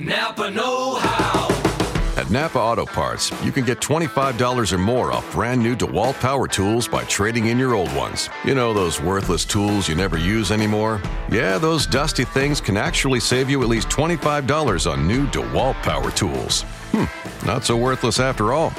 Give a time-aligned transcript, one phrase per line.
[0.00, 1.48] Napa Know How.
[2.16, 6.48] At Napa Auto Parts, you can get $25 or more off brand new DeWalt power
[6.48, 8.30] tools by trading in your old ones.
[8.46, 11.02] You know, those worthless tools you never use anymore?
[11.30, 16.10] Yeah, those dusty things can actually save you at least $25 on new DeWalt power
[16.10, 16.62] tools.
[16.92, 18.72] Hmm, not so worthless after all.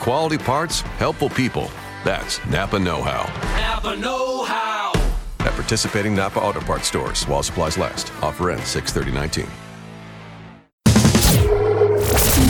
[0.00, 1.70] Quality parts, helpful people.
[2.02, 3.26] That's Napa Know How.
[3.60, 4.92] Napa Know How.
[5.40, 8.10] At participating Napa Auto Parts stores while supplies last.
[8.22, 9.46] Offer ends 63019.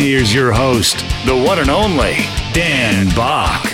[0.00, 0.96] Here's your host,
[1.26, 2.14] the one and only
[2.54, 3.66] Dan Back.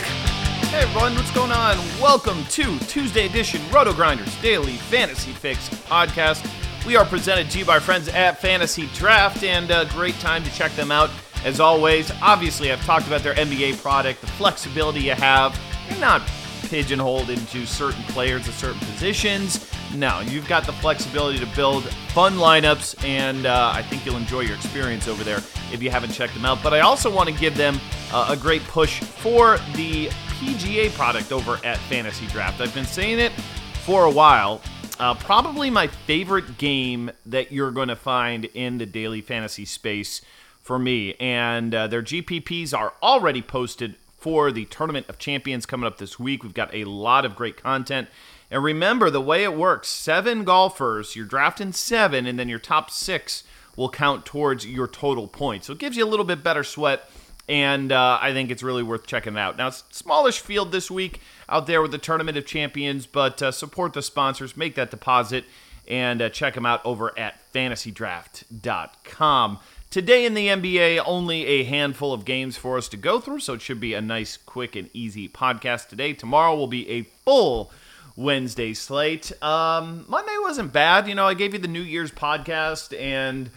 [0.72, 1.76] Hey everyone, what's going on?
[2.02, 6.44] Welcome to Tuesday edition Roto Grinders Daily Fantasy Fix podcast.
[6.84, 10.52] We are presented to you by friends at Fantasy Draft, and a great time to
[10.52, 11.10] check them out.
[11.44, 15.56] As always, obviously, I've talked about their NBA product, the flexibility you have.
[15.88, 16.22] You're not
[16.68, 19.70] pigeonholed into certain players at certain positions.
[19.94, 24.40] No, you've got the flexibility to build fun lineups, and uh, I think you'll enjoy
[24.40, 25.38] your experience over there
[25.72, 26.62] if you haven't checked them out.
[26.62, 27.80] But I also want to give them
[28.12, 30.06] uh, a great push for the
[30.40, 32.60] PGA product over at Fantasy Draft.
[32.60, 33.32] I've been saying it
[33.84, 34.60] for a while.
[34.98, 40.22] Uh, probably my favorite game that you're going to find in the daily fantasy space
[40.62, 41.14] for me.
[41.20, 43.94] And uh, their GPPs are already posted
[44.26, 46.42] for the Tournament of Champions coming up this week.
[46.42, 48.08] We've got a lot of great content.
[48.50, 52.90] And remember the way it works seven golfers, you're drafting seven, and then your top
[52.90, 53.44] six
[53.76, 55.68] will count towards your total points.
[55.68, 57.08] So it gives you a little bit better sweat,
[57.48, 59.56] and uh, I think it's really worth checking out.
[59.56, 63.52] Now, it's smallish field this week out there with the Tournament of Champions, but uh,
[63.52, 65.44] support the sponsors, make that deposit,
[65.86, 69.60] and uh, check them out over at fantasydraft.com.
[69.90, 73.54] Today in the NBA, only a handful of games for us to go through, so
[73.54, 76.12] it should be a nice, quick, and easy podcast today.
[76.12, 77.70] Tomorrow will be a full
[78.14, 79.30] Wednesday slate.
[79.42, 81.08] Um, Monday wasn't bad.
[81.08, 83.48] You know, I gave you the New Year's podcast, and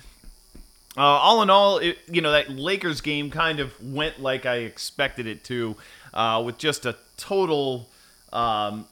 [0.96, 4.58] uh, all in all, it, you know, that Lakers game kind of went like I
[4.58, 5.76] expected it to,
[6.14, 7.90] uh, with just a total,
[8.32, 8.86] um,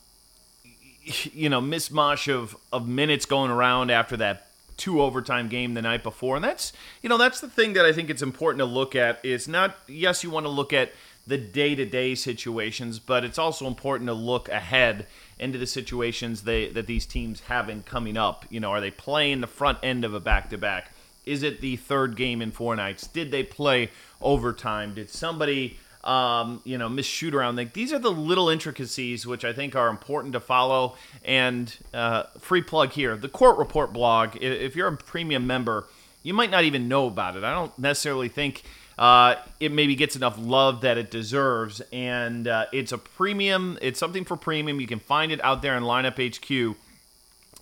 [1.34, 4.47] you know, mismatch of, of minutes going around after that
[4.78, 6.36] two overtime game the night before.
[6.36, 6.72] And that's,
[7.02, 9.76] you know, that's the thing that I think it's important to look at is not,
[9.88, 10.94] yes, you want to look at
[11.26, 15.08] the day to day situations, but it's also important to look ahead
[15.38, 18.46] into the situations they, that these teams have in coming up.
[18.50, 20.94] You know, are they playing the front end of a back to back?
[21.26, 23.06] Is it the third game in four nights?
[23.06, 23.90] Did they play
[24.22, 24.94] overtime?
[24.94, 27.56] Did somebody, um, you know, miss shoot around?
[27.56, 30.96] Like these are the little intricacies which I think are important to follow.
[31.24, 34.36] And uh, free plug here: the Court Report blog.
[34.42, 35.86] If you're a premium member,
[36.24, 37.44] you might not even know about it.
[37.44, 38.64] I don't necessarily think
[38.98, 41.82] uh, it maybe gets enough love that it deserves.
[41.94, 44.82] And uh, it's a premium, it's something for premium.
[44.82, 46.76] You can find it out there in Lineup HQ.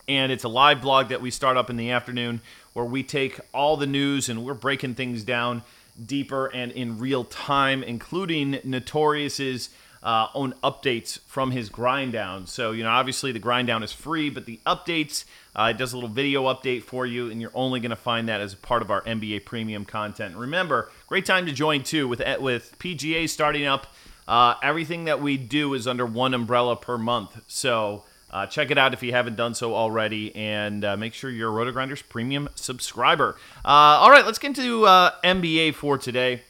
[0.08, 2.42] And it's a live blog that we start up in the afternoon
[2.74, 5.64] where we take all the news and we're breaking things down
[6.04, 9.70] deeper and in real time, including Notorious's
[10.06, 12.46] uh, own updates from his grind down.
[12.46, 15.26] So, you know, obviously the grind down is free, but the updates,
[15.56, 18.30] uh, it does a little video update for you, and you're only going to find
[18.30, 20.36] that as part of our NBA premium content.
[20.36, 23.88] Remember, great time to join too with with PGA starting up.
[24.28, 27.42] Uh, everything that we do is under one umbrella per month.
[27.48, 28.04] So
[28.36, 31.48] uh, check it out if you haven't done so already, and uh, make sure you're
[31.48, 33.38] a Roto Grinders premium subscriber.
[33.64, 33.70] Uh,
[34.04, 36.42] all right, let's get into uh, NBA for today.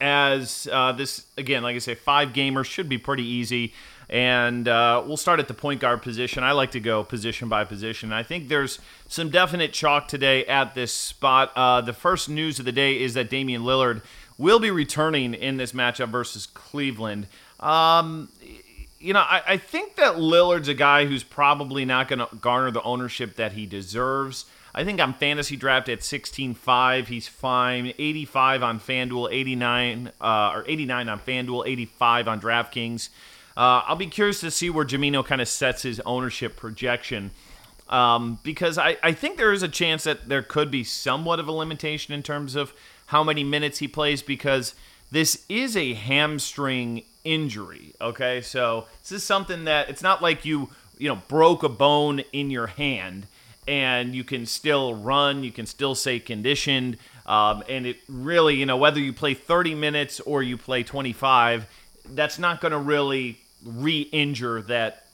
[0.00, 3.74] As uh, this again, like I say, five gamers should be pretty easy.
[4.08, 6.44] And uh, we'll start at the point guard position.
[6.44, 8.12] I like to go position by position.
[8.12, 8.78] I think there's
[9.08, 11.54] some definite chalk today at this spot.
[11.86, 14.02] The first news of the day is that Damian Lillard
[14.38, 17.26] will be returning in this matchup versus Cleveland.
[17.58, 18.28] Um,
[19.04, 22.70] you know, I, I, think that Lillard's a guy who's probably not going to garner
[22.70, 24.46] the ownership that he deserves.
[24.74, 27.92] I think on fantasy draft at 16.5, he's fine.
[27.98, 33.10] 85 on FanDuel, 89 uh, or 89 on FanDuel, 85 on DraftKings.
[33.54, 37.30] Uh, I'll be curious to see where Jamino kind of sets his ownership projection.
[37.90, 41.46] Um, because I, I think there is a chance that there could be somewhat of
[41.46, 42.72] a limitation in terms of
[43.06, 44.74] how many minutes he plays because
[45.14, 47.94] this is a hamstring injury.
[48.00, 52.20] Okay, so this is something that it's not like you you know broke a bone
[52.32, 53.28] in your hand
[53.68, 58.66] and you can still run, you can still stay conditioned, um, and it really, you
[58.66, 61.66] know, whether you play 30 minutes or you play 25,
[62.10, 65.06] that's not going to really re-injure that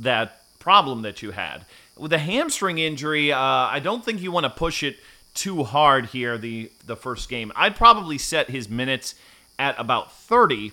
[0.00, 1.64] that problem that you had.
[1.96, 4.98] With a hamstring injury, uh, I don't think you want to push it
[5.32, 6.36] too hard here.
[6.38, 9.14] The the first game, I'd probably set his minutes
[9.58, 10.72] at about 30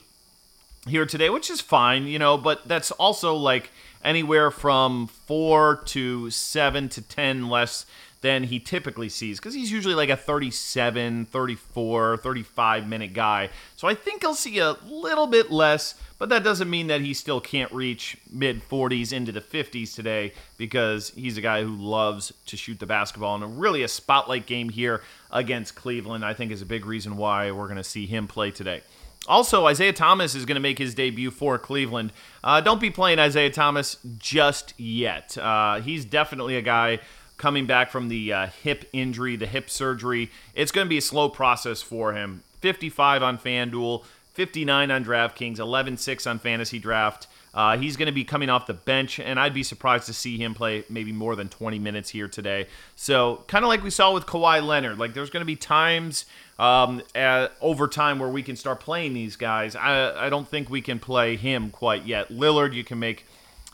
[0.87, 3.71] here today, which is fine, you know, but that's also like
[4.03, 7.85] anywhere from four to seven to 10 less
[8.21, 13.49] than he typically sees because he's usually like a 37, 34, 35 minute guy.
[13.75, 17.13] So I think he'll see a little bit less, but that doesn't mean that he
[17.13, 22.31] still can't reach mid 40s into the 50s today because he's a guy who loves
[22.45, 23.35] to shoot the basketball.
[23.35, 25.01] And really, a spotlight game here
[25.31, 28.51] against Cleveland, I think, is a big reason why we're going to see him play
[28.51, 28.81] today.
[29.27, 32.11] Also, Isaiah Thomas is going to make his debut for Cleveland.
[32.43, 35.37] Uh, don't be playing Isaiah Thomas just yet.
[35.37, 36.99] Uh, he's definitely a guy
[37.41, 40.29] coming back from the uh, hip injury, the hip surgery.
[40.53, 42.43] It's going to be a slow process for him.
[42.59, 44.03] 55 on FanDuel,
[44.35, 47.25] 59 on DraftKings, 11 6 on Fantasy Draft.
[47.51, 50.37] Uh, he's going to be coming off the bench, and I'd be surprised to see
[50.37, 52.67] him play maybe more than 20 minutes here today.
[52.95, 56.25] So, kind of like we saw with Kawhi Leonard, like there's going to be times
[56.59, 59.75] um, at, over time where we can start playing these guys.
[59.75, 62.29] I, I don't think we can play him quite yet.
[62.29, 63.25] Lillard, you can make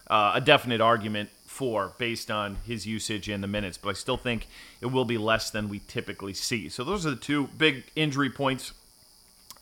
[0.10, 4.18] uh, a definite argument for based on his usage in the minutes, but I still
[4.18, 4.48] think
[4.80, 6.70] it will be less than we typically see.
[6.70, 8.74] So, those are the two big injury points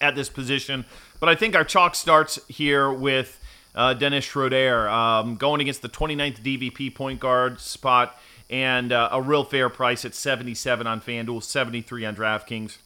[0.02, 0.86] at this position.
[1.20, 3.40] But I think our chalk starts here with
[3.74, 8.20] uh, Dennis Schroeder um, going against the 29th DVP point guard spot
[8.50, 12.78] and uh, a real fair price at 77 on FanDuel, 73 on DraftKings,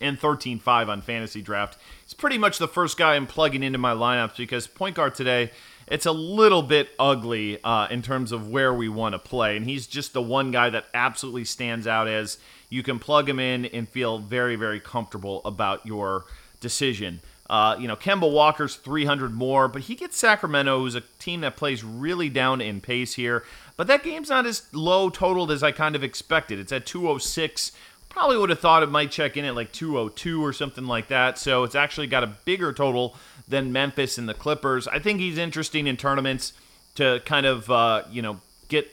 [0.00, 1.78] and 13.5 on Fantasy Draft.
[2.02, 5.52] It's pretty much the first guy I'm plugging into my lineups because point guard today,
[5.86, 9.66] it's a little bit ugly uh, in terms of where we want to play, and
[9.66, 12.38] he's just the one guy that absolutely stands out as
[12.68, 16.24] you can plug him in and feel very, very comfortable about your
[16.60, 17.20] decision.
[17.48, 21.56] Uh, you know, Kemba Walker's 300 more, but he gets Sacramento, who's a team that
[21.56, 23.44] plays really down in pace here.
[23.76, 26.58] But that game's not as low totaled as I kind of expected.
[26.58, 27.72] It's at 206.
[28.08, 31.36] Probably would have thought it might check in at like 202 or something like that.
[31.36, 33.16] So it's actually got a bigger total
[33.46, 34.88] than Memphis and the Clippers.
[34.88, 36.52] I think he's interesting in tournaments
[36.94, 38.88] to kind of, uh, you know, get,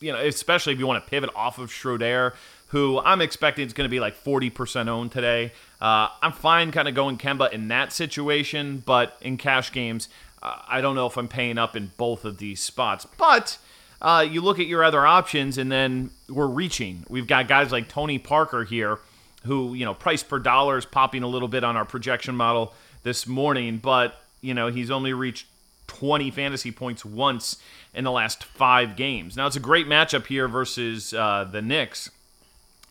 [0.00, 2.34] you know, especially if you want to pivot off of Schroeder
[2.72, 5.52] who I'm expecting is going to be like 40% owned today.
[5.78, 10.08] Uh, I'm fine kind of going Kemba in that situation, but in cash games,
[10.42, 13.06] uh, I don't know if I'm paying up in both of these spots.
[13.18, 13.58] But
[14.00, 17.04] uh, you look at your other options, and then we're reaching.
[17.10, 18.98] We've got guys like Tony Parker here,
[19.44, 22.72] who, you know, price per dollar is popping a little bit on our projection model
[23.02, 25.46] this morning, but, you know, he's only reached
[25.86, 27.56] 20 fantasy points once
[27.94, 29.36] in the last five games.
[29.36, 32.10] Now, it's a great matchup here versus uh, the Knicks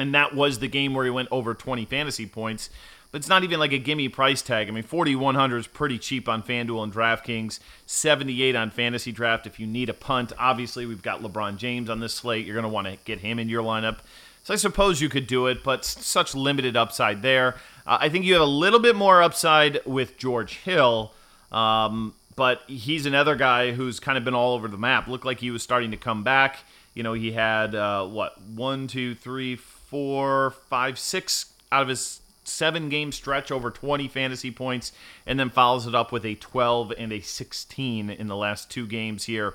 [0.02, 2.70] and that was the game where he went over 20 fantasy points.
[3.12, 4.68] But it's not even like a gimme price tag.
[4.68, 7.60] I mean, 4100 is pretty cheap on FanDuel and DraftKings.
[7.86, 10.32] 78 on Fantasy Draft if you need a punt.
[10.40, 12.46] Obviously, we've got LeBron James on this slate.
[12.46, 14.00] You're going to want to get him in your lineup.
[14.44, 17.56] So I suppose you could do it, but such limited upside there.
[17.86, 21.14] Uh, I think you have a little bit more upside with George Hill,
[21.52, 25.08] um, but he's another guy who's kind of been all over the map.
[25.08, 26.60] Looked like he was starting to come back.
[26.96, 32.22] You know, he had uh, what one, two, three, four, five, six out of his
[32.44, 34.92] seven game stretch over 20 fantasy points,
[35.28, 38.88] and then follows it up with a 12 and a 16 in the last two
[38.88, 39.54] games here.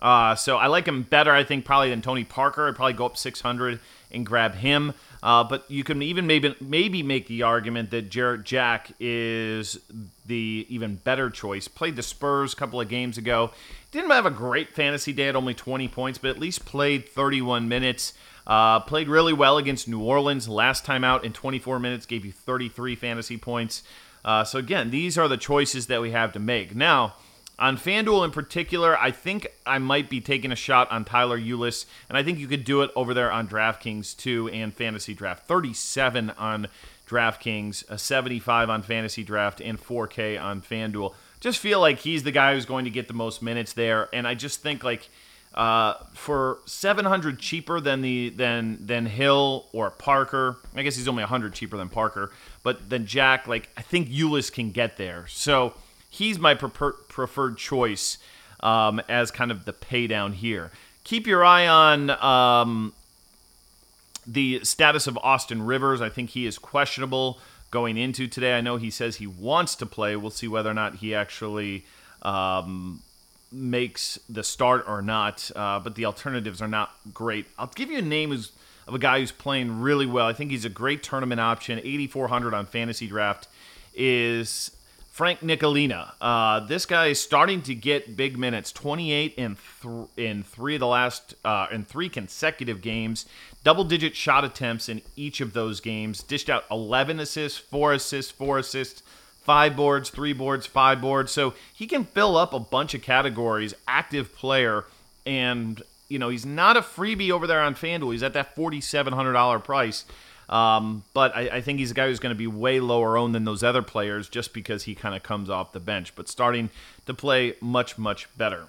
[0.00, 2.68] Uh, so I like him better, I think, probably than Tony Parker.
[2.68, 3.80] I'd probably go up 600
[4.10, 4.94] and grab him.
[5.22, 9.78] Uh, but you can even maybe maybe make the argument that Jarrett Jack is
[10.26, 11.66] the even better choice.
[11.66, 13.50] Played the Spurs a couple of games ago.
[13.90, 17.68] Didn't have a great fantasy day at only 20 points, but at least played 31
[17.68, 18.12] minutes.
[18.46, 22.32] Uh, played really well against New Orleans last time out in 24 minutes, gave you
[22.32, 23.82] 33 fantasy points.
[24.24, 26.74] Uh, so, again, these are the choices that we have to make.
[26.74, 27.14] Now,
[27.58, 31.86] on FanDuel in particular, I think I might be taking a shot on Tyler Ulis,
[32.08, 35.46] and I think you could do it over there on DraftKings too and Fantasy Draft.
[35.48, 36.68] 37 on
[37.08, 41.14] DraftKings, a 75 on Fantasy Draft, and 4K on FanDuel.
[41.40, 44.26] Just feel like he's the guy who's going to get the most minutes there, and
[44.26, 45.08] I just think like
[45.54, 50.58] uh, for 700 cheaper than the than than Hill or Parker.
[50.76, 52.30] I guess he's only 100 cheaper than Parker,
[52.62, 53.48] but then Jack.
[53.48, 55.74] Like I think Ulis can get there, so
[56.08, 58.18] he's my prefer- preferred choice
[58.60, 60.70] um, as kind of the pay down here.
[61.04, 62.92] Keep your eye on um,
[64.26, 66.00] the status of Austin Rivers.
[66.00, 67.38] I think he is questionable
[67.70, 68.56] going into today.
[68.56, 70.16] I know he says he wants to play.
[70.16, 71.84] We'll see whether or not he actually.
[72.22, 73.02] Um,
[73.50, 77.46] makes the start or not, uh, but the alternatives are not great.
[77.58, 80.26] I'll give you a name of a guy who's playing really well.
[80.26, 81.78] I think he's a great tournament option.
[81.78, 83.48] 8,400 on fantasy draft
[83.94, 84.70] is
[85.18, 86.12] Frank Ntilikina.
[86.20, 88.70] Uh, this guy is starting to get big minutes.
[88.70, 93.26] 28 in th- in three of the last uh, in three consecutive games.
[93.64, 96.22] Double digit shot attempts in each of those games.
[96.22, 99.02] Dished out 11 assists, four assists, four assists,
[99.42, 101.32] five boards, three boards, five boards.
[101.32, 103.74] So he can fill up a bunch of categories.
[103.88, 104.84] Active player,
[105.26, 108.12] and you know he's not a freebie over there on FanDuel.
[108.12, 110.04] He's at that forty-seven hundred dollar price.
[110.48, 113.34] Um, but I, I, think he's a guy who's going to be way lower owned
[113.34, 116.70] than those other players just because he kind of comes off the bench, but starting
[117.04, 118.68] to play much, much better.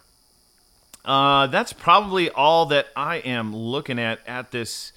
[1.05, 4.91] Uh, that's probably all that I am looking at at this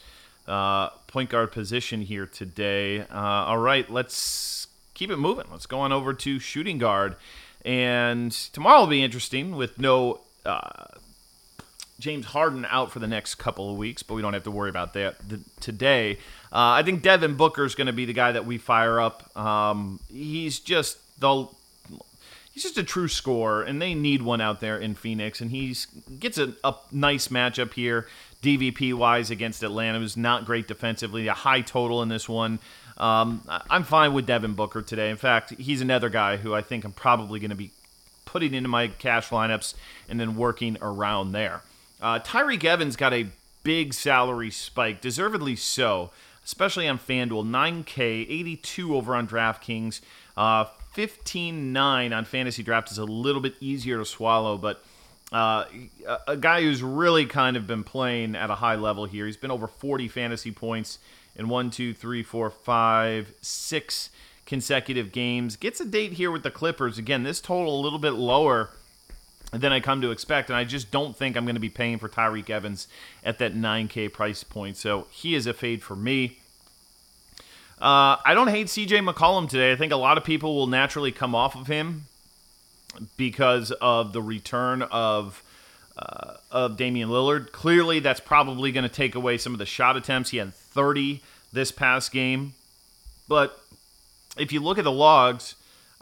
[0.49, 3.01] uh, point guard position here today.
[3.03, 5.47] Uh, all right, let's keep it moving.
[5.53, 7.17] Let's go on over to shooting guard.
[7.65, 10.87] And tomorrow will be interesting with no uh,
[12.03, 14.69] James Harden out for the next couple of weeks, but we don't have to worry
[14.69, 15.15] about that
[15.61, 16.17] today.
[16.53, 19.35] Uh, I think Devin Booker is going to be the guy that we fire up.
[19.37, 21.47] Um, he's just the
[22.53, 25.41] he's just a true scorer, and they need one out there in Phoenix.
[25.41, 25.77] And he
[26.19, 28.09] gets a, a, nice matchup here,
[28.43, 31.29] DVP wise, against Atlanta, who's not great defensively.
[31.29, 32.59] A high total in this one.
[32.99, 35.09] Um, I'm fine with Devin Booker today.
[35.09, 37.71] In fact, he's another guy who I think I'm probably going to be
[38.25, 39.75] putting into my cash lineups
[40.09, 41.63] and then working around there.
[42.03, 43.29] Uh, Tyreke Evans got a
[43.63, 46.11] big salary spike, deservedly so
[46.45, 47.47] especially on FanDuel.
[47.47, 50.01] 9K, 82 over on DraftKings.
[50.37, 54.85] Uh, 15.9 on Fantasy Draft is a little bit easier to swallow, but
[55.33, 55.65] uh,
[56.29, 59.25] a guy who's really kind of been playing at a high level here.
[59.25, 60.99] He's been over 40 fantasy points
[61.35, 64.11] in one, two, three, four, five, six
[64.45, 65.57] consecutive games.
[65.57, 66.99] Gets a date here with the Clippers.
[66.99, 68.71] Again, this total a little bit lower
[69.53, 70.51] than I come to expect.
[70.51, 72.89] And I just don't think I'm going to be paying for Tyreke Evans
[73.23, 74.77] at that 9K price point.
[74.77, 76.39] So he is a fade for me.
[77.81, 79.73] Uh, I don't hate CJ McCollum today.
[79.73, 82.07] I think a lot of people will naturally come off of him
[83.17, 85.43] because of the return of
[85.99, 87.53] uh, of Damian Lillard.
[87.53, 90.31] Clearly, that's probably going to take away some of the shot attempts.
[90.31, 91.21] He had 30
[91.53, 92.55] this past game,
[93.29, 93.63] but
[94.39, 95.55] if you look at the logs,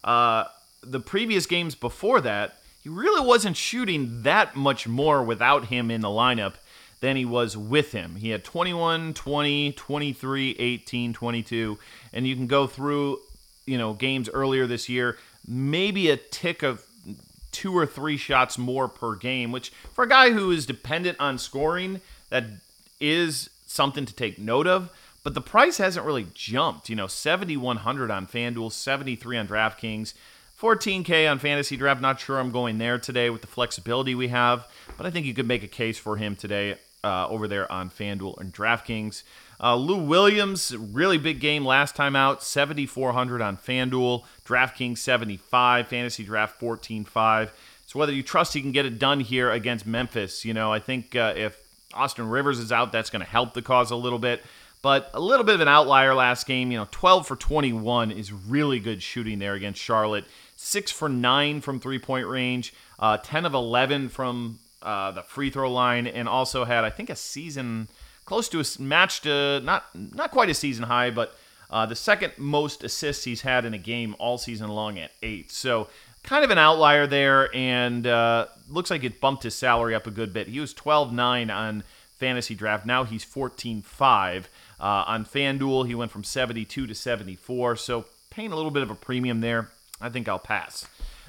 [0.04, 0.44] uh,
[0.82, 6.00] the previous games before that, he really wasn't shooting that much more without him in
[6.00, 6.54] the lineup
[7.00, 8.16] than he was with him.
[8.16, 11.78] He had 21, 20, 23, 18, 22,
[12.12, 13.20] and you can go through,
[13.66, 16.84] you know, games earlier this year, maybe a tick of
[17.52, 21.38] two or three shots more per game, which for a guy who is dependent on
[21.38, 22.44] scoring, that
[23.00, 24.90] is something to take note of.
[25.22, 26.88] But the price hasn't really jumped.
[26.88, 30.14] You know, 7,100 on FanDuel, 73 on DraftKings.
[30.60, 32.02] 14K on fantasy draft.
[32.02, 35.32] Not sure I'm going there today with the flexibility we have, but I think you
[35.32, 39.22] could make a case for him today uh, over there on FanDuel and DraftKings.
[39.58, 46.24] Uh, Lou Williams, really big game last time out, 7,400 on FanDuel, DraftKings 75, fantasy
[46.24, 47.50] draft 14.5.
[47.86, 50.78] So whether you trust he can get it done here against Memphis, you know, I
[50.78, 51.58] think uh, if
[51.94, 54.44] Austin Rivers is out, that's going to help the cause a little bit.
[54.82, 58.32] But a little bit of an outlier last game, you know, 12 for 21 is
[58.32, 60.24] really good shooting there against Charlotte
[60.62, 65.50] six for nine from three point range, uh, 10 of 11 from uh, the free
[65.50, 67.88] throw line, and also had, I think, a season
[68.26, 71.34] close to a matched, uh, not, not quite a season high, but
[71.70, 75.50] uh, the second most assists he's had in a game all season long at eight.
[75.50, 75.88] So
[76.22, 80.10] kind of an outlier there, and uh, looks like it bumped his salary up a
[80.10, 80.48] good bit.
[80.48, 81.84] He was 12 9 on
[82.18, 82.84] fantasy draft.
[82.84, 84.48] Now he's 14 5.
[84.78, 87.76] Uh, on FanDuel, he went from 72 to 74.
[87.76, 89.70] So paying a little bit of a premium there.
[90.00, 90.86] I think I'll pass.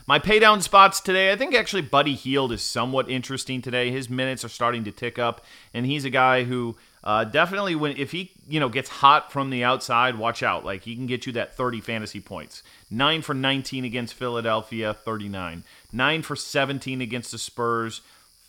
[0.08, 3.92] My paydown spots today, I think actually Buddy Hield is somewhat interesting today.
[3.92, 7.98] His minutes are starting to tick up, and he's a guy who uh, definitely, when
[7.98, 10.64] if he you know gets hot from the outside, watch out.
[10.64, 12.62] Like he can get you that 30 fantasy points.
[12.90, 15.64] Nine for 19 against Philadelphia, 39.
[15.92, 18.02] Nine for 17 against the Spurs,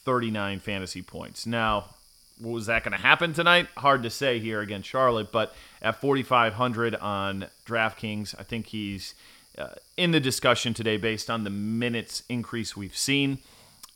[0.05, 1.47] 39 fantasy points.
[1.47, 1.87] Now,
[2.41, 3.69] was that going to happen tonight?
[3.77, 9.15] Hard to say here against Charlotte, but at 4,500 on DraftKings, I think he's
[9.59, 13.39] uh, in the discussion today based on the minutes increase we've seen.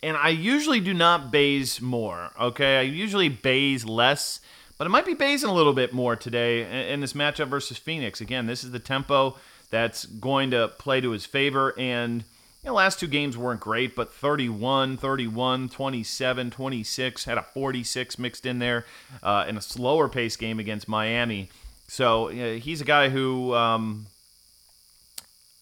[0.02, 2.78] And I usually do not baze more, okay?
[2.78, 4.40] I usually baze less,
[4.78, 8.20] but it might be bazing a little bit more today in this matchup versus Phoenix.
[8.20, 9.36] Again, this is the tempo
[9.70, 11.74] that's going to play to his favor.
[11.78, 12.24] And
[12.62, 18.18] you know, last two games weren't great, but 31, 31, 27, 26, had a 46
[18.18, 18.84] mixed in there
[19.22, 21.48] uh, in a slower pace game against Miami.
[21.88, 24.06] So he's a guy who um,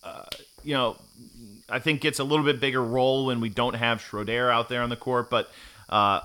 [0.04, 0.24] uh,
[0.62, 0.96] you know,
[1.68, 4.82] I think gets a little bit bigger role when we don't have Schroeder out there
[4.82, 5.50] on the court, but
[5.88, 6.20] uh,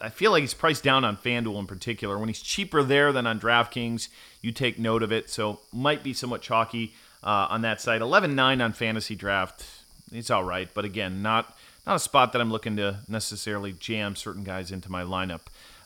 [0.00, 2.18] I feel like he's priced down on FanDuel in particular.
[2.18, 4.08] When he's cheaper there than on DraftKings,
[4.40, 5.30] you take note of it.
[5.30, 8.00] So might be somewhat chalky uh, on that side.
[8.00, 9.64] 11-9 on Fantasy Draft.
[10.10, 14.14] It's all right, but again, not not a spot that I'm looking to necessarily jam
[14.14, 15.40] certain guys into my lineup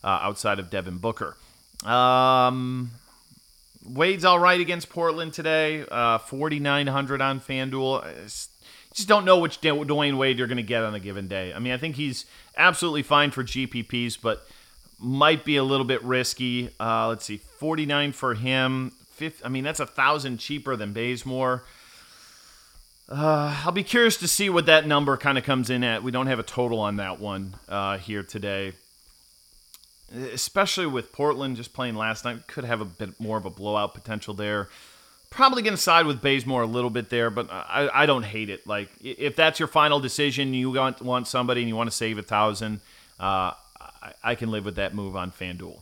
[0.04, 1.36] uh, outside of Devin Booker.
[1.84, 2.90] Um,
[3.88, 5.84] Wade's all right against Portland today.
[5.90, 8.04] Uh, 4,900 on FanDuel.
[8.04, 8.24] I
[8.94, 11.52] just don't know which Dwyane Wade you're going to get on a given day.
[11.52, 12.26] I mean, I think he's
[12.56, 14.46] absolutely fine for GPPs, but
[14.98, 16.70] might be a little bit risky.
[16.80, 18.92] Uh, let's see, 49 for him.
[19.10, 21.64] Fifth, I mean, that's a thousand cheaper than Bazemore.
[23.08, 26.02] Uh, I'll be curious to see what that number kind of comes in at.
[26.02, 28.72] We don't have a total on that one uh, here today
[30.14, 33.94] especially with Portland just playing last night, could have a bit more of a blowout
[33.94, 34.68] potential there.
[35.30, 38.48] Probably going to side with Bazemore a little bit there, but I, I don't hate
[38.48, 38.66] it.
[38.66, 42.16] Like if that's your final decision, you want want somebody and you want to save
[42.16, 42.80] a thousand,
[43.18, 45.80] uh, I, I can live with that move on FanDuel.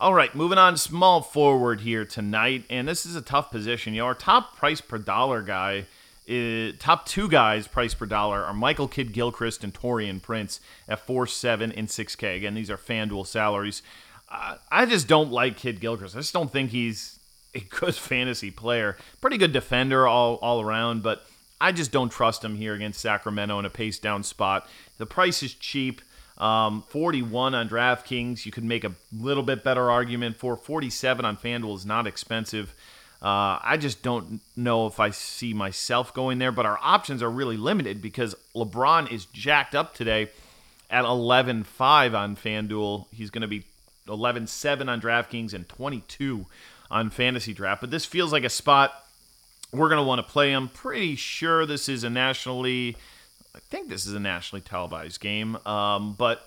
[0.00, 3.94] All right, moving on, small forward here tonight, and this is a tough position.
[3.94, 5.84] You know, our top price per dollar guy
[6.30, 11.00] uh, top two guys price per dollar are Michael Kidd Gilchrist and Taurean Prince at
[11.00, 12.36] four, seven, and six K.
[12.36, 13.82] Again, these are FanDuel salaries.
[14.30, 16.16] Uh, I just don't like Kidd Gilchrist.
[16.16, 17.18] I just don't think he's
[17.54, 18.96] a good fantasy player.
[19.20, 21.26] Pretty good defender all all around, but
[21.60, 24.68] I just don't trust him here against Sacramento in a pace down spot.
[24.98, 26.02] The price is cheap.
[26.38, 28.44] Um, 41 on DraftKings.
[28.44, 32.74] You could make a little bit better argument for 47 on FanDuel is not expensive.
[33.22, 37.30] Uh, I just don't know if I see myself going there, but our options are
[37.30, 40.28] really limited because LeBron is jacked up today
[40.90, 43.06] at 11 5 on FanDuel.
[43.12, 43.64] He's going to be
[44.08, 46.46] 11 7 on DraftKings and 22
[46.90, 47.80] on Fantasy Draft.
[47.80, 48.92] But this feels like a spot
[49.72, 50.68] we're going to want to play him.
[50.68, 52.96] Pretty sure this is a nationally,
[53.54, 56.46] I think this is a nationally televised game, um, but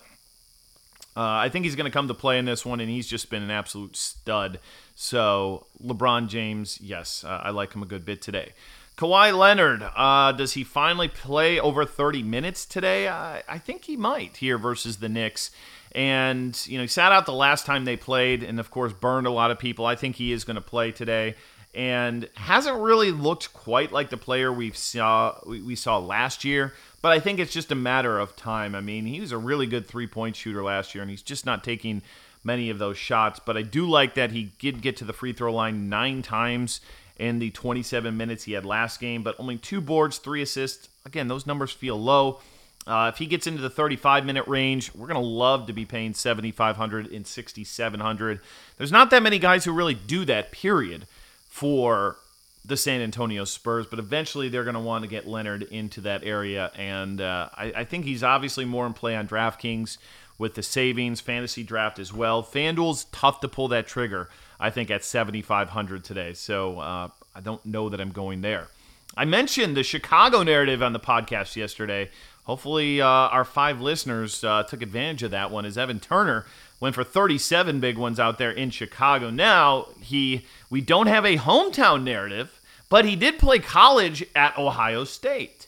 [1.18, 3.30] uh, I think he's going to come to play in this one, and he's just
[3.30, 4.60] been an absolute stud.
[4.96, 8.54] So LeBron James, yes, uh, I like him a good bit today.
[8.98, 13.10] Kawhi Leonard, uh, does he finally play over 30 minutes today?
[13.10, 15.52] I, I think he might here versus the Knicks.
[15.94, 19.28] And, you know, he sat out the last time they played and, of course, burned
[19.28, 19.86] a lot of people.
[19.86, 21.36] I think he is going to play today
[21.76, 26.74] and hasn't really looked quite like the player we saw we saw last year.
[27.02, 28.74] But I think it's just a matter of time.
[28.74, 31.46] I mean, he was a really good three point shooter last year, and he's just
[31.46, 32.02] not taking
[32.44, 33.40] many of those shots.
[33.46, 36.80] But I do like that he did get to the free throw line nine times
[37.18, 40.90] in the 27 minutes he had last game, but only two boards, three assists.
[41.06, 42.40] Again, those numbers feel low.
[42.88, 45.86] Uh, if he gets into the 35 minute range, we're going to love to be
[45.86, 48.40] paying 7,500 and 6,700.
[48.78, 51.08] There's not that many guys who really do that, period,
[51.56, 52.18] for
[52.66, 56.22] the San Antonio Spurs, but eventually they're going to want to get Leonard into that
[56.26, 56.70] area.
[56.76, 59.98] And uh, I, I, think he's obviously more in play on DraftKings
[60.38, 62.44] with the savings fantasy draft as well.
[62.44, 64.28] FanDuel's tough to pull that trigger,
[64.60, 66.34] I think, at 7,500 today.
[66.34, 68.68] So uh, I don't know that I'm going there.
[69.16, 72.10] I mentioned the Chicago narrative on the podcast yesterday.
[72.44, 76.46] Hopefully, uh, our five listeners uh, took advantage of that one as Evan Turner
[76.82, 79.30] went for 37 big ones out there in Chicago.
[79.30, 82.60] Now, he we don't have a hometown narrative,
[82.90, 85.68] but he did play college at Ohio State.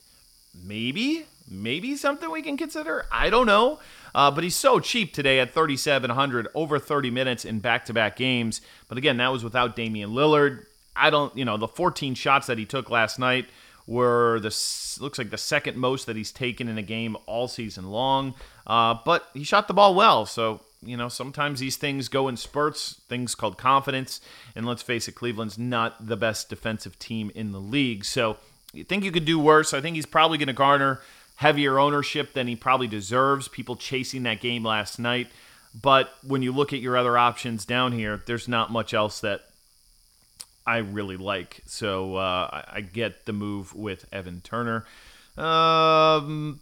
[0.53, 3.05] Maybe, maybe something we can consider.
[3.09, 3.79] I don't know.
[4.13, 8.17] Uh, but he's so cheap today at 3,700, over 30 minutes in back to back
[8.17, 8.59] games.
[8.89, 10.65] But again, that was without Damian Lillard.
[10.93, 13.45] I don't, you know, the 14 shots that he took last night
[13.87, 14.53] were the
[14.99, 18.35] looks like the second most that he's taken in a game all season long.
[18.65, 22.37] Uh, but he shot the ball well, so you know sometimes these things go in
[22.37, 24.21] spurts, things called confidence.
[24.55, 28.37] And let's face it, Cleveland's not the best defensive team in the league, so
[28.73, 29.73] you think you could do worse.
[29.73, 31.01] I think he's probably going to garner
[31.37, 33.47] heavier ownership than he probably deserves.
[33.47, 35.27] People chasing that game last night.
[35.79, 39.41] But when you look at your other options down here, there's not much else that
[40.65, 41.61] I really like.
[41.65, 44.85] So uh, I get the move with Evan Turner.
[45.37, 46.59] Um,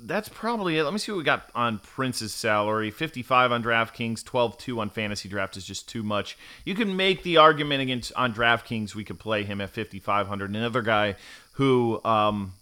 [0.00, 0.84] that's probably it.
[0.84, 2.90] Let me see what we got on Prince's salary.
[2.90, 6.36] 55 on DraftKings, 12-2 on Fantasy Draft is just too much.
[6.64, 10.50] You can make the argument against on DraftKings we could play him at 5500.
[10.50, 11.16] Another guy
[11.52, 12.52] who um,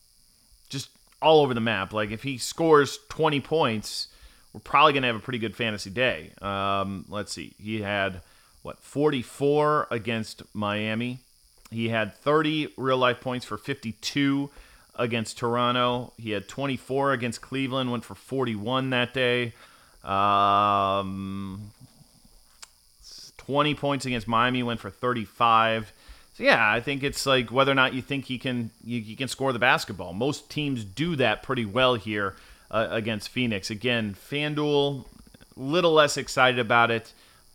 [0.69, 1.93] just all over the map.
[1.93, 4.09] Like if he scores 20 points,
[4.53, 6.31] we're probably going to have a pretty good fantasy day.
[6.41, 7.55] Um, let's see.
[7.59, 8.23] He had
[8.63, 11.19] what 44 against Miami.
[11.71, 14.51] He had 30 real life points for 52
[14.97, 16.13] against Toronto.
[16.17, 19.53] He had 24 against Cleveland, went for 41 that day.
[20.03, 21.73] Um,
[23.39, 25.93] 20 points against Miami, went for 35.
[26.35, 29.17] So yeah, I think it's like whether or not you think he can you, you
[29.17, 30.13] can score the basketball.
[30.13, 32.35] Most teams do that pretty well here
[32.71, 33.71] uh, against Phoenix.
[33.71, 35.05] Again, FanDuel,
[35.57, 37.13] little less excited about it,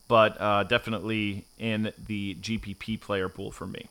[0.08, 3.88] but uh, definitely in the GPP player pool for me.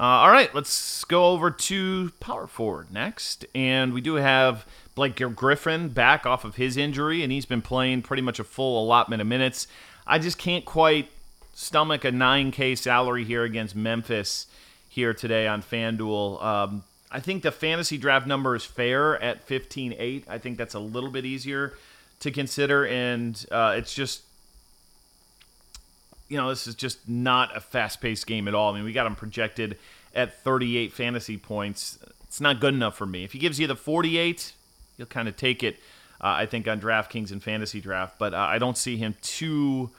[0.00, 5.20] Uh, all right, let's go over to power forward next, and we do have Blake
[5.36, 9.20] Griffin back off of his injury, and he's been playing pretty much a full allotment
[9.20, 9.66] of minutes.
[10.06, 11.10] I just can't quite
[11.52, 14.46] stomach a 9K salary here against Memphis
[14.88, 16.42] here today on FanDuel.
[16.42, 20.24] Um, I think the fantasy draft number is fair at 15.8.
[20.26, 21.74] I think that's a little bit easier
[22.20, 24.22] to consider, and uh, it's just,
[26.30, 28.72] you know, this is just not a fast paced game at all.
[28.72, 29.76] I mean, we got him projected
[30.14, 31.98] at 38 fantasy points.
[32.22, 33.24] It's not good enough for me.
[33.24, 34.52] If he gives you the 48,
[34.96, 35.76] you'll kind of take it,
[36.20, 39.90] uh, I think, on DraftKings and fantasy draft, but uh, I don't see him too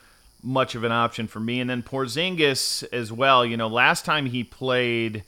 [0.41, 1.60] much of an option for me.
[1.60, 3.46] And then Porzingis as well.
[3.46, 5.24] You know, last time he played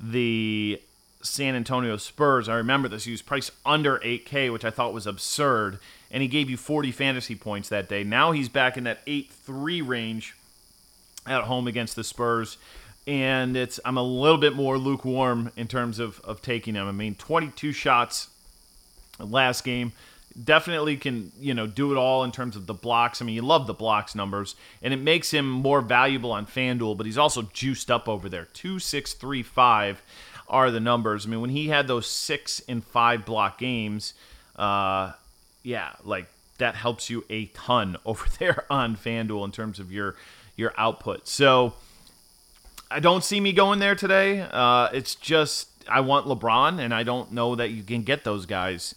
[0.00, 0.80] the
[1.22, 3.04] San Antonio Spurs, I remember this.
[3.04, 6.92] He was priced under 8K, which I thought was absurd, and he gave you 40
[6.92, 8.04] fantasy points that day.
[8.04, 10.35] Now he's back in that 8-3 range
[11.26, 12.56] at home against the Spurs.
[13.06, 16.88] And it's I'm a little bit more lukewarm in terms of, of taking him.
[16.88, 18.28] I mean, 22 shots
[19.18, 19.92] last game
[20.44, 23.22] definitely can you know do it all in terms of the blocks.
[23.22, 26.96] I mean, you love the blocks numbers, and it makes him more valuable on FanDuel.
[26.96, 28.46] But he's also juiced up over there.
[28.52, 30.02] Two, six, three, five
[30.48, 31.26] are the numbers.
[31.26, 34.14] I mean, when he had those six and five block games,
[34.56, 35.12] uh,
[35.62, 36.26] yeah, like
[36.58, 40.16] that helps you a ton over there on FanDuel in terms of your
[40.56, 41.28] your output.
[41.28, 41.74] So
[42.90, 44.40] I don't see me going there today.
[44.50, 48.46] Uh, it's just I want LeBron, and I don't know that you can get those
[48.46, 48.94] guys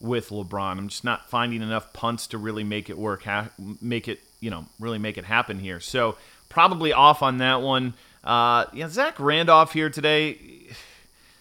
[0.00, 0.78] with LeBron.
[0.78, 4.50] I'm just not finding enough punts to really make it work, ha- make it, you
[4.50, 5.80] know, really make it happen here.
[5.80, 6.16] So
[6.48, 7.94] probably off on that one.
[8.24, 10.38] Uh, yeah, Zach Randolph here today.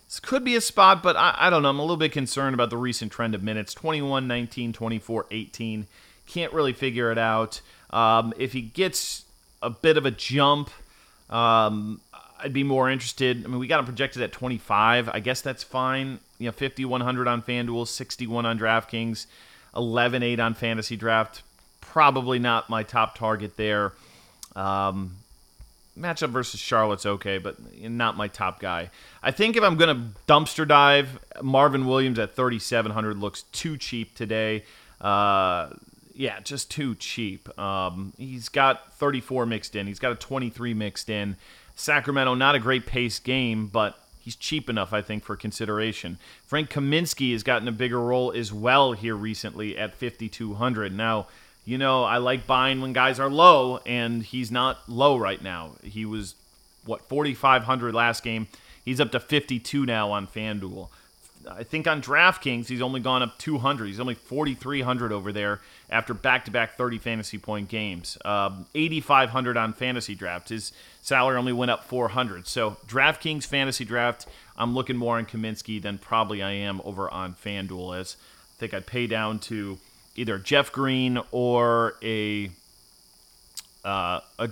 [0.06, 1.70] This could be a spot, but I, I don't know.
[1.70, 5.88] I'm a little bit concerned about the recent trend of minutes 21, 19, 24, 18.
[6.26, 7.62] Can't really figure it out.
[7.92, 9.26] Um, if he gets
[9.62, 10.70] a bit of a jump,
[11.30, 12.02] um,
[12.42, 13.44] I'd be more interested.
[13.44, 15.10] I mean, we got him projected at 25.
[15.10, 16.20] I guess that's fine.
[16.38, 19.26] You know, 5100 on FanDuel, 61 on DraftKings,
[19.76, 21.44] 11.8 on Fantasy Draft.
[21.82, 23.94] Probably not my top target there.
[24.56, 25.18] Um,
[26.00, 28.90] matchup versus Charlotte's okay, but not my top guy.
[29.22, 34.16] I think if I'm going to dumpster dive, Marvin Williams at 3,700 looks too cheap
[34.16, 34.64] today.
[35.02, 35.70] Uh,
[36.20, 37.58] yeah, just too cheap.
[37.58, 39.88] Um, he's got 34 mixed in.
[39.88, 41.38] He's got a 23 mixed in.
[41.76, 46.18] Sacramento, not a great pace game, but he's cheap enough, I think, for consideration.
[46.46, 50.94] Frank Kaminsky has gotten a bigger role as well here recently at 5,200.
[50.94, 51.28] Now,
[51.64, 55.76] you know, I like buying when guys are low, and he's not low right now.
[55.84, 56.36] He was,
[56.84, 58.48] what, 4,500 last game.
[58.84, 60.90] He's up to 52 now on FanDuel.
[61.50, 63.88] I think on DraftKings, he's only gone up 200.
[63.88, 68.18] He's only 4,300 over there after back to back 30 fantasy point games.
[68.24, 70.50] Um, 8,500 on fantasy draft.
[70.50, 70.72] His
[71.02, 72.48] salary only went up 400.
[72.48, 77.34] So, DraftKings fantasy draft, I'm looking more on Kaminsky than probably I am over on
[77.34, 79.78] FanDuel, as I think I'd pay down to
[80.16, 82.52] either Jeff Green or a,
[83.84, 84.50] uh, a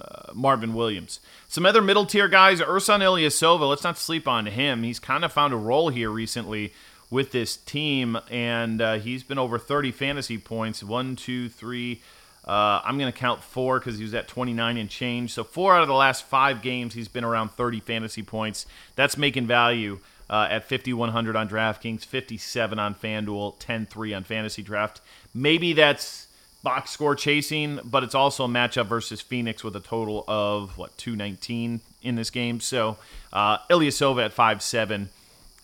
[0.00, 1.20] uh, Marvin Williams.
[1.48, 3.68] Some other middle tier guys, Ersan Ilyasova.
[3.68, 4.82] Let's not sleep on him.
[4.82, 6.72] He's kind of found a role here recently
[7.10, 10.82] with this team, and uh, he's been over 30 fantasy points.
[10.82, 12.00] One, two, three.
[12.46, 15.32] Uh, I'm going to count four because he was at 29 and change.
[15.34, 18.66] So four out of the last five games, he's been around 30 fantasy points.
[18.96, 19.98] That's making value.
[20.28, 25.00] Uh, at 5100 on DraftKings, 57 on FanDuel, 10-3 on Fantasy Draft.
[25.34, 26.28] Maybe that's
[26.62, 30.96] box score chasing, but it's also a matchup versus Phoenix with a total of what
[30.98, 32.60] 219 in this game.
[32.60, 32.98] So
[33.32, 35.10] uh, Ilyasova at five seven,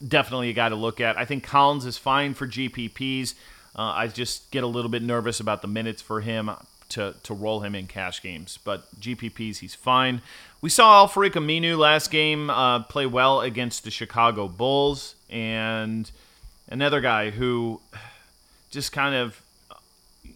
[0.06, 1.18] definitely a guy to look at.
[1.18, 3.34] I think Collins is fine for GPPs.
[3.74, 6.50] Uh, I just get a little bit nervous about the minutes for him
[6.90, 10.22] to, to roll him in cash games, but GPPs he's fine.
[10.60, 16.10] We saw Al-Farouq Aminu last game uh, play well against the Chicago Bulls, and
[16.68, 17.80] another guy who
[18.70, 19.42] just kind of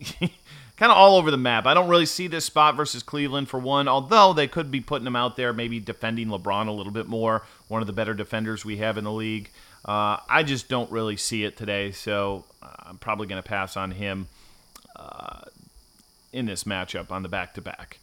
[0.21, 1.67] kind of all over the map.
[1.67, 5.07] I don't really see this spot versus Cleveland for one, although they could be putting
[5.07, 8.65] him out there, maybe defending LeBron a little bit more, one of the better defenders
[8.65, 9.51] we have in the league.
[9.85, 13.93] Uh, I just don't really see it today, so I'm probably going to pass on
[13.93, 14.29] him
[14.97, 15.43] uh,
[16.33, 17.99] in this matchup on the back to back.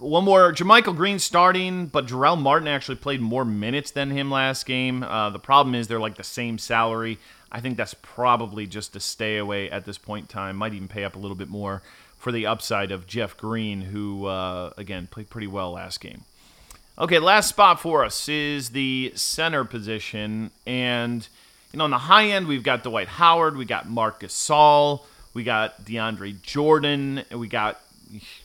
[0.00, 4.64] one more, JaMychal Green starting, but Jarell Martin actually played more minutes than him last
[4.64, 5.02] game.
[5.02, 7.18] Uh, the problem is they're like the same salary.
[7.52, 10.56] I think that's probably just a stay away at this point in time.
[10.56, 11.82] Might even pay up a little bit more
[12.16, 16.22] for the upside of Jeff Green, who, uh, again, played pretty well last game.
[17.00, 20.50] Okay, last spot for us is the center position.
[20.66, 21.26] And,
[21.72, 25.00] you know, on the high end, we've got Dwight Howard, we got Marcus Gasol,
[25.32, 27.80] we got DeAndre Jordan, and we got,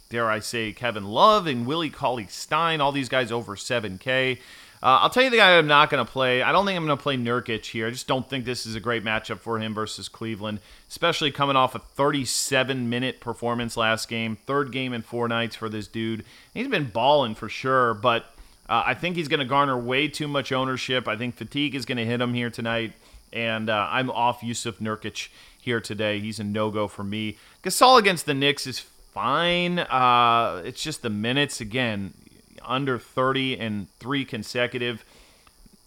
[0.07, 4.37] dare I say, Kevin Love and Willie Cauley Stein, all these guys over 7K.
[4.81, 6.41] Uh, I'll tell you the guy I'm not going to play.
[6.41, 7.87] I don't think I'm going to play Nurkic here.
[7.87, 11.57] I just don't think this is a great matchup for him versus Cleveland, especially coming
[11.57, 16.23] off a 37 minute performance last game, third game in four nights for this dude.
[16.53, 18.31] He's been balling for sure, but
[18.67, 21.07] uh, I think he's going to garner way too much ownership.
[21.07, 22.93] I think fatigue is going to hit him here tonight,
[23.31, 25.29] and uh, I'm off Jusuf Nurkic
[25.61, 26.19] here today.
[26.19, 27.37] He's a no go for me.
[27.63, 29.79] Gasol against the Knicks is fine.
[29.79, 32.13] Uh, it's just the minutes again
[32.63, 35.05] under 30 and three consecutive.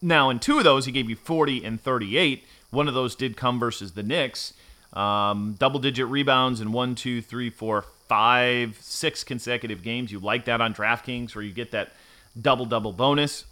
[0.01, 2.45] Now, in two of those, he gave you 40 and 38.
[2.71, 4.55] One of those did come versus the Knicks.
[4.93, 10.13] Um, double digit rebounds in one, two, three, four, five, six consecutive games.
[10.13, 11.93] You like that on DraftKings where you get that
[12.41, 13.45] double double bonus.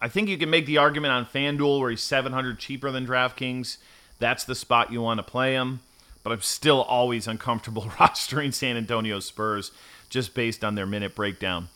[0.00, 3.78] I think you can make the argument on FanDuel where he's 700 cheaper than DraftKings.
[4.18, 5.80] That's the spot you want to play him.
[6.22, 9.72] But I'm still always uncomfortable rostering San Antonio Spurs
[10.08, 11.68] just based on their minute breakdown.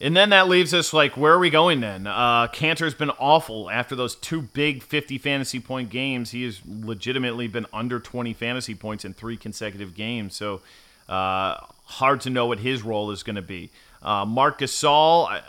[0.00, 2.08] And then that leaves us like, where are we going then?
[2.08, 6.32] Uh, Kanter's been awful after those two big 50 fantasy point games.
[6.32, 10.34] He has legitimately been under 20 fantasy points in three consecutive games.
[10.34, 10.60] So
[11.08, 13.70] uh, hard to know what his role is going to be.
[14.02, 14.66] Uh, Marc I,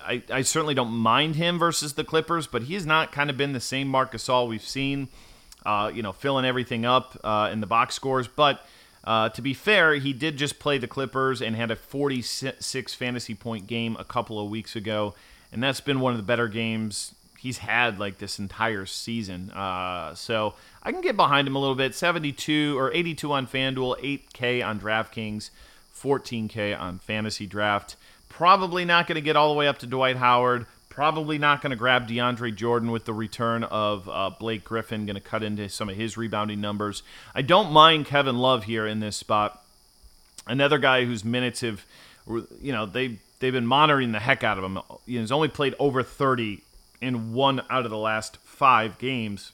[0.06, 3.38] I, I, certainly don't mind him versus the Clippers, but he has not kind of
[3.38, 5.08] been the same Marc Gasol we've seen,
[5.66, 8.28] uh, you know, filling everything up uh, in the box scores.
[8.28, 8.64] But
[9.04, 13.34] uh, to be fair, he did just play the Clippers and had a 46 fantasy
[13.34, 15.16] point game a couple of weeks ago,
[15.52, 19.52] and that's been one of the better games he's had like this entire season.
[19.52, 21.94] Uh, so I can get behind him a little bit.
[21.94, 25.50] 72 or 82 on FanDuel, 8K on DraftKings,
[25.94, 27.98] 14K on Fantasy Draft.
[28.34, 30.66] Probably not going to get all the way up to Dwight Howard.
[30.90, 35.14] Probably not going to grab DeAndre Jordan with the return of uh, Blake Griffin, going
[35.14, 37.04] to cut into some of his rebounding numbers.
[37.36, 39.64] I don't mind Kevin Love here in this spot.
[40.48, 41.86] Another guy whose minutes have,
[42.28, 44.80] you know, they they've been monitoring the heck out of him.
[45.06, 46.64] You know, he's only played over 30
[47.02, 49.52] in one out of the last five games,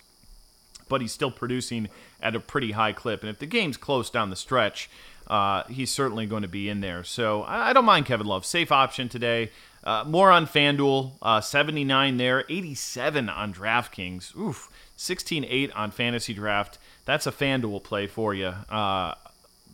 [0.88, 1.90] but he's still producing
[2.22, 3.24] at a pretty high clip.
[3.24, 4.90] And if the game's close down the stretch,
[5.30, 7.04] uh, he's certainly going to be in there.
[7.04, 8.46] So I, I don't mind Kevin Love.
[8.46, 9.52] Safe option today.
[9.84, 14.36] Uh, more on FanDuel, uh, 79 there, 87 on DraftKings.
[14.36, 16.78] Oof, 16-8 on Fantasy Draft.
[17.06, 19.16] That's a FanDuel play for you uh,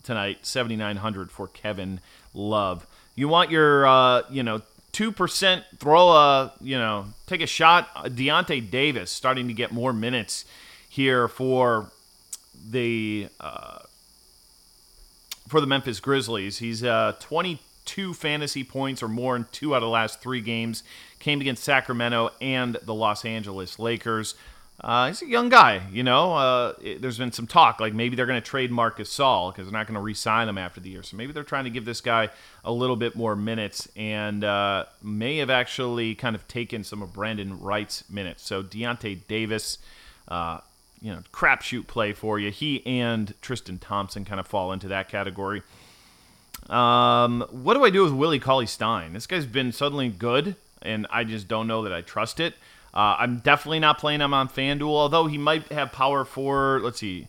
[0.03, 0.45] tonight.
[0.45, 2.01] 7,900 for Kevin
[2.33, 2.85] Love.
[3.15, 7.93] You want your, uh, you know, two percent throw a, you know, take a shot.
[8.05, 10.45] Deyonta Davis starting to get more minutes
[10.87, 11.91] here for
[12.69, 13.79] the uh,
[15.47, 16.59] for the Memphis Grizzlies.
[16.59, 20.41] He's uh, 20 two fantasy points or more in two out of the last three
[20.41, 20.83] games.
[21.19, 24.35] Came against Sacramento and the Los Angeles Lakers.
[24.81, 26.33] Uh, he's a young guy, you know.
[26.33, 29.67] Uh, it, there's been some talk like maybe they're going to trade Marc Gasol because
[29.67, 31.01] they're not going to re-sign him after the year.
[31.01, 32.29] So maybe they're trying to give this guy
[32.65, 37.13] a little bit more minutes and uh, may have actually kind of taken some of
[37.13, 38.43] Brandan Wright's minutes.
[38.43, 39.77] So Deyonta Davis,
[40.27, 40.59] uh,
[41.01, 42.51] you know, crapshoot play for you.
[42.51, 45.61] He and Tristan Thompson kind of fall into that category.
[46.69, 49.13] Um, what do I do with Willie Cauley Stein?
[49.13, 52.55] This guy's been suddenly good, and I just don't know that I trust it.
[52.93, 56.99] Uh, I'm definitely not playing him on FanDuel, although he might have power for, let's
[56.99, 57.27] see.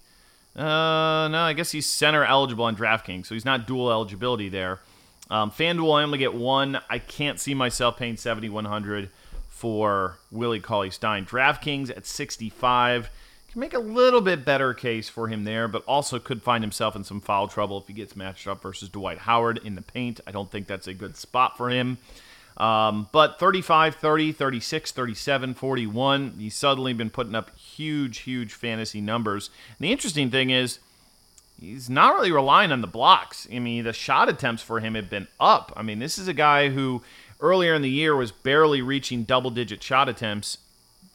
[0.54, 4.80] Uh, no, I guess he's center eligible on DraftKings, so he's not dual eligibility there.
[5.28, 6.78] Um, FanDuel, I only get one.
[6.88, 9.10] I can't see myself paying 7100
[9.48, 11.26] for Willie Cauley Stein.
[11.26, 13.10] DraftKings at 65
[13.56, 17.04] make a little bit better case for him there, but also could find himself in
[17.04, 20.20] some foul trouble if he gets matched up versus Dwight Howard in the paint.
[20.26, 21.98] I don't think that's a good spot for him.
[22.56, 29.00] Um, but 35, 30, 36, 37, 41, he's suddenly been putting up huge, huge fantasy
[29.00, 29.50] numbers.
[29.78, 30.78] And the interesting thing is,
[31.60, 33.46] he's not really relying on the blocks.
[33.52, 35.72] I mean, the shot attempts for him have been up.
[35.76, 37.02] I mean, this is a guy who
[37.40, 40.58] earlier in the year was barely reaching double digit shot attempts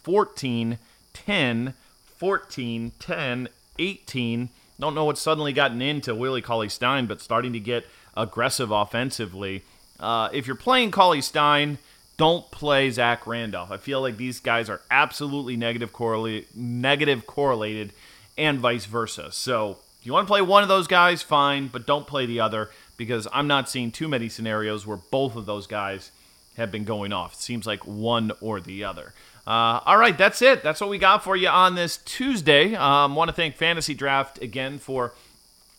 [0.04, 0.78] 14,
[1.14, 1.74] 10,
[2.22, 4.50] 14, 10, 18.
[4.80, 9.64] Don't know what's suddenly gotten into Willie Cauley Stein, but starting to get aggressive offensively.
[10.00, 11.80] Uh, if you're playing Cauley Stein,
[12.18, 13.72] don't play Zach Randolph.
[13.72, 17.92] I feel like these guys are absolutely negative, correlate, negative correlated,
[18.38, 19.32] and vice versa.
[19.32, 22.40] So if you want to play one of those guys, fine, but don't play the
[22.40, 26.12] other because I'm not seeing too many scenarios where both of those guys
[26.56, 27.34] have been going off.
[27.34, 29.16] It seems like one or the other.
[29.46, 30.64] Uh, all right, that's it.
[30.64, 32.76] That's what we got for you on this Tuesday.
[32.76, 35.14] Um, Want to thank Fantasy Draft again for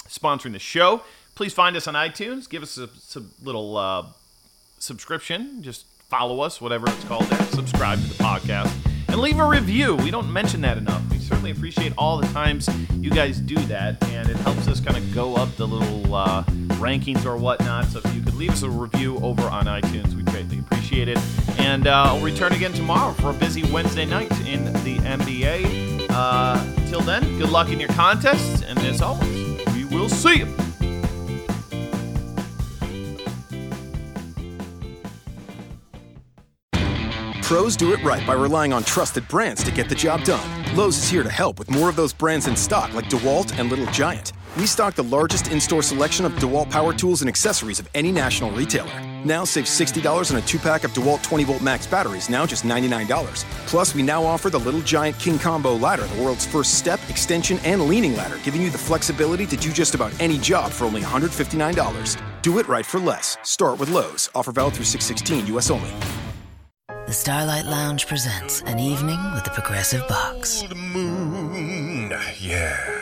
[0.08, 1.02] sponsoring the show.
[1.34, 2.48] Please find us on iTunes.
[2.48, 4.06] Give us a, a little uh,
[4.78, 5.62] subscription.
[5.62, 7.42] Just follow us, whatever it's called there.
[7.46, 8.72] Subscribe to the podcast
[9.08, 9.94] and leave a review.
[9.96, 11.02] We don't mention that enough.
[11.10, 14.96] We certainly appreciate all the times you guys do that, and it helps us kind
[14.96, 16.42] of go up the little uh,
[16.80, 17.86] rankings or whatnot.
[17.86, 20.14] So if you could leave us a review over on iTunes,
[20.64, 21.18] appreciate it.
[21.58, 26.06] And uh, I'll return again tomorrow for a busy Wednesday night in the NBA.
[26.10, 30.54] Uh, until then, good luck in your contests, and as always, we will see you.
[37.42, 40.74] Pros do it right by relying on trusted brands to get the job done.
[40.74, 43.68] Lowe's is here to help with more of those brands in stock, like DeWalt and
[43.68, 44.32] Little Giant.
[44.54, 48.12] We stock the largest in store selection of DeWalt power tools and accessories of any
[48.12, 48.92] national retailer.
[49.24, 52.64] Now save $60 on a two pack of DeWalt 20 volt max batteries, now just
[52.64, 53.44] $99.
[53.66, 57.58] Plus, we now offer the Little Giant King Combo ladder, the world's first step, extension,
[57.64, 61.00] and leaning ladder, giving you the flexibility to do just about any job for only
[61.00, 62.22] $159.
[62.42, 63.38] Do it right for less.
[63.42, 64.28] Start with Lowe's.
[64.34, 65.70] Offer valid through 616, U.S.
[65.70, 65.90] only.
[67.06, 70.62] The Starlight Lounge presents an evening with the Progressive Box.
[70.62, 73.01] Old moon, yeah.